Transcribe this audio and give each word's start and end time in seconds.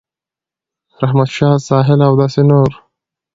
رحمت 1.01 1.29
شاه 1.37 1.57
ساحل 1.67 1.99
او 2.07 2.13
داسې 2.21 2.41
نور 2.49 2.71